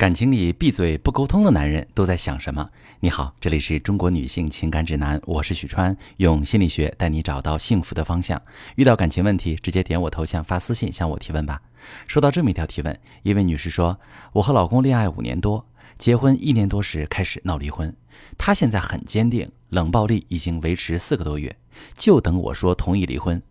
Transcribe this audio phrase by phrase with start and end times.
[0.00, 2.70] 感情里闭嘴不沟通的男人都在想什么？
[3.00, 8.40] 你好，这里是中国女性情感指南，我是许川，用心理学带你找到幸福的方向。
[8.76, 11.60] 遇到感情问题，直接点我头像发私信向我提问吧。
[12.06, 14.00] 收到这么一条提问，一位女士说
[14.32, 15.66] ：“我和老公恋爱五年多，
[15.98, 17.94] 结婚一年多时开始闹离婚，
[18.38, 21.54] 他现在很坚定，冷暴力已经维持四个多月，
[21.94, 23.42] 就等我说同意离婚。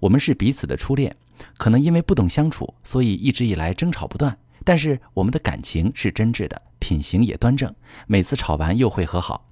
[0.00, 1.14] 我们是彼此的初恋，
[1.56, 7.74] 可能因为不懂相处，所以一直以来争吵不断。”但是我们的感情是真挚的，品行也端正，
[8.06, 9.48] 每次吵完又会和好。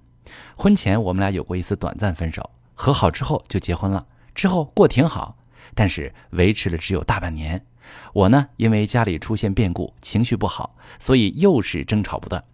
[0.57, 5.37] 婚前我们俩有过一次短暂分手，和好之后就结婚了，之后过挺好，
[5.75, 7.65] 但是维持了只有大半年。
[8.13, 12.45] 我呢，因为家里出现变故，情绪不好，所以又是争吵不断。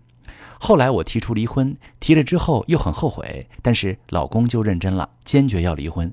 [0.59, 6.11] 后来我提出离婚，提了之后又很后悔，但是老公就认真了，坚决要离婚。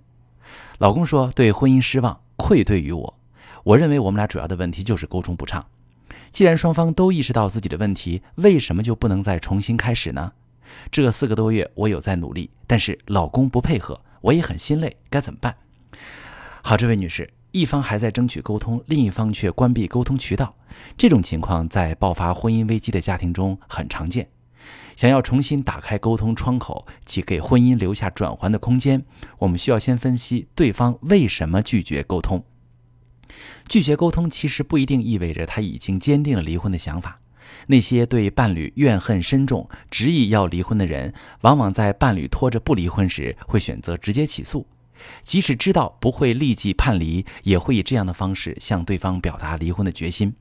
[0.80, 3.18] 老公说对婚姻失望，愧对于我。
[3.64, 5.66] 我认为我们俩主要的问题就是沟通不畅。
[6.34, 10.32] 既然双方都意识到自己的问题，为什么就不能再重新开始呢？
[10.92, 15.56] 这四个多月我有在努力，但是老公不配合，我也很心累，该怎么办？
[16.64, 20.52] 好，这位女士，一方还在争取沟通，另一方却关闭沟通渠道，
[20.98, 24.28] 这种情况在爆发婚姻危机的家庭中很常见。
[24.96, 29.06] 想要重新打开沟通窗口，及给婚姻留下转圜的空间，
[29.38, 32.44] 我们需要先分析对方为什么拒绝沟通。
[33.68, 37.20] 拒绝沟通其实不一定意味着他已经坚定了离婚的想法。
[37.68, 44.66] 那些对伴侣怨恨深重、执意要离婚的人，往往在伴侣拖着不离婚时，会选择直接起诉。
[45.22, 50.34] 即使知道不会立即判离，也会以这样的方式向对方表达离婚的决心。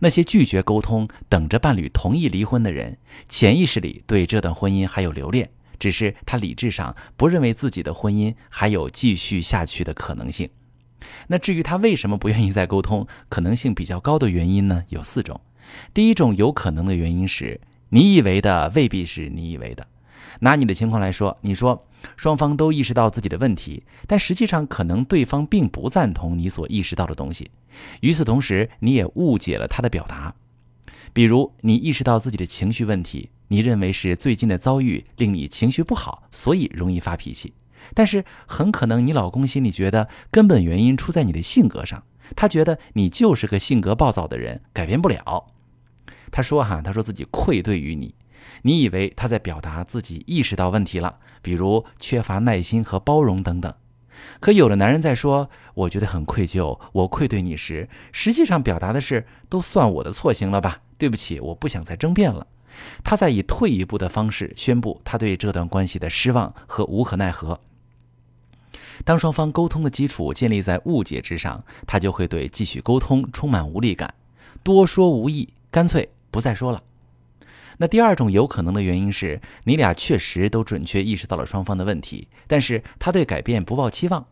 [0.00, 10.48] 那些拒绝沟通、等着伴侣同意离婚的人，潜意识里对这段婚姻还有留恋，只是他理智上不认为自己的婚姻还有继续下去的可能性。
[11.28, 14.84] 那至于他为什么不愿意再沟通，可能性比较高的原因呢？
[14.88, 15.40] 有四种。
[15.92, 19.86] 第一种有可能的原因是，你以为的未必是你以为的。
[20.40, 27.50] 拿你的情况来说，你说双方都意识到自己的问题，但实际上可能对方并不赞同你所意识到的东西。
[28.00, 30.34] 与此同时，你也误解了他的表达。
[31.12, 37.54] 比如，你意识到自己的情绪问题，你认为是最近的遭遇令你情绪不好，所以容易发脾气。
[37.94, 42.02] 但是很可能你老公心里觉得根本原因出在你的性格上，
[42.34, 45.46] 他觉得你就是个性格暴躁的人，改变不了。
[46.30, 48.14] 他说哈，他说自己愧对于你，
[48.62, 53.72] 你以为他在表达自己意识到问题了，比如缺乏耐心和包容等等。
[54.40, 62.46] 可有的男人在说我觉得很愧疚，我愧对你时，实际上表达的是都算我的错行了吧，对不起，我不想再争辩了。
[63.04, 67.60] 他在以退一步的方式宣布他对这段关系的失望和无可奈何。
[69.04, 74.14] 当双方沟通的基础建立在误解之上，他就会对继续沟通充满无力感，
[74.62, 76.82] 多说无益，干脆不再说了。
[77.78, 84.26] 那第二种有可能的原因是你俩确实都准确意识到了双方的问题，但是他对改变不抱期望，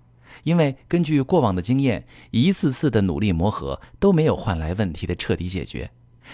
[0.45, 5.91] 因为根据过往的经验，一次次的努力磨合都没有换来问题的彻底解决。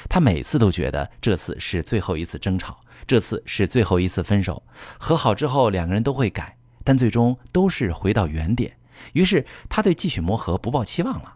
[0.09, 4.63] 他每次都觉得这次是最后一次争吵，这次是最后一次分手，
[4.97, 6.57] 和好之后两个人都会改。
[6.85, 8.77] 但最终都是回到原点，
[9.13, 11.35] 于是他对继续磨合不抱期望了。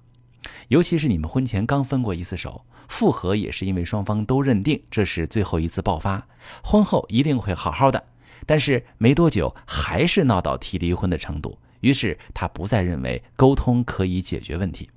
[0.69, 6.27] 尤其是你们婚前刚分过一次手，复合也是因为双方都认定这是最后一次爆发，
[6.63, 8.05] 婚后一定会好好的。
[8.47, 14.91] 但是没多久还是闹到提离婚的程度，于是他不再认为沟通可以解决问题。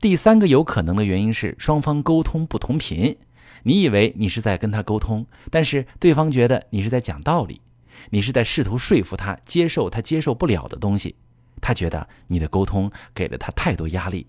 [0.00, 3.18] 第三个有可能的原因是双方沟通不同频，
[3.64, 7.60] 你以为你是在跟他沟通，但是对方觉得你是在讲道理。
[8.08, 11.16] 你是在试图说服他接受他接受不了的东西，
[11.60, 14.26] 他觉得你的沟通给了他太多压力，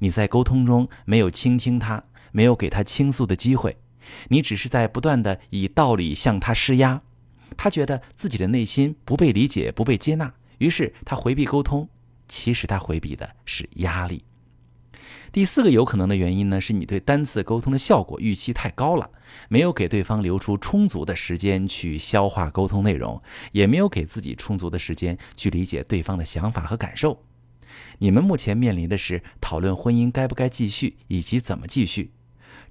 [0.00, 3.76] 你在沟通中没有倾听他，没有给他倾诉的机会，
[4.28, 7.02] 你只是在不断的以道理向他施压，
[7.56, 11.88] 他觉得自己的内心不被理解、不被接纳，于是他回避沟通，
[12.28, 14.24] 其实他回避的是压力。
[15.34, 19.10] 第四个有可能的原因呢，是你对单次沟通的效果预期太高了，
[19.48, 23.20] 没有给对方留出充足的时间去消化沟通内容，
[23.50, 27.24] 也没有给自己充足的时间去理解对方的想法和感受。
[27.98, 32.12] 你们目前面临的是讨论婚姻该不该继续以及怎么继续，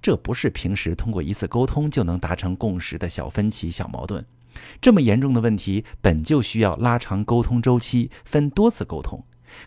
[0.02, 4.26] 这不是平时通过一次沟通就能达成共识的小分歧、小矛盾。
[4.80, 9.22] 这么严重的问题，本就需要拉长沟通周期，分多次沟通。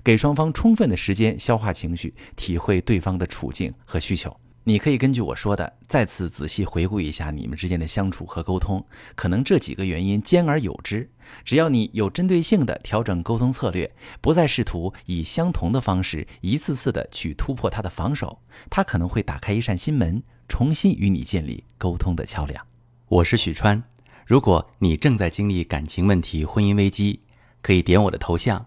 [0.04, 4.36] 给双方充分的时间消化情绪，体会对方的处境和需求。
[4.68, 8.84] 你可以根据我说的，再次仔细回顾一下你们之间的相处和沟通。
[9.14, 11.08] 可能这几个原因兼而有之，
[11.44, 22.66] 只要你有针对性的调整沟通策略，不再试图以相同的方式一次次的去突破他的防守，他可能会打开一扇心门，重新与你建立沟通的桥梁。
[23.06, 23.84] 我是许川，
[24.26, 27.20] 如果你正在经历感情问题、婚姻危机，
[27.62, 28.66] 可以点我的头像，